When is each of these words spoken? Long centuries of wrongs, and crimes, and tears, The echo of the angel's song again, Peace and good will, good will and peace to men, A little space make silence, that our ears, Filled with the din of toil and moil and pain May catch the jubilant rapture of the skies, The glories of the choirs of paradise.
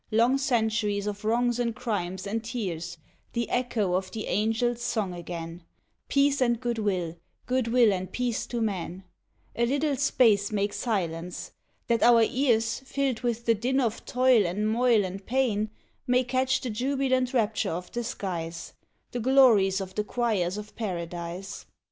Long 0.09 0.39
centuries 0.39 1.05
of 1.05 1.23
wrongs, 1.23 1.59
and 1.59 1.75
crimes, 1.75 2.25
and 2.25 2.43
tears, 2.43 2.97
The 3.33 3.47
echo 3.51 3.93
of 3.93 4.09
the 4.09 4.27
angel's 4.29 4.81
song 4.81 5.13
again, 5.13 5.61
Peace 6.09 6.41
and 6.41 6.59
good 6.59 6.79
will, 6.79 7.17
good 7.45 7.67
will 7.67 7.93
and 7.93 8.11
peace 8.11 8.47
to 8.47 8.61
men, 8.63 9.03
A 9.55 9.67
little 9.67 9.95
space 9.97 10.51
make 10.51 10.73
silence, 10.73 11.51
that 11.85 12.01
our 12.01 12.23
ears, 12.23 12.79
Filled 12.79 13.19
with 13.21 13.45
the 13.45 13.53
din 13.53 13.79
of 13.79 14.03
toil 14.03 14.47
and 14.47 14.67
moil 14.71 15.05
and 15.05 15.23
pain 15.23 15.69
May 16.07 16.23
catch 16.23 16.61
the 16.61 16.71
jubilant 16.71 17.31
rapture 17.31 17.69
of 17.69 17.91
the 17.91 18.03
skies, 18.03 18.73
The 19.11 19.19
glories 19.19 19.79
of 19.79 19.93
the 19.93 20.03
choirs 20.03 20.57
of 20.57 20.75
paradise. 20.75 21.67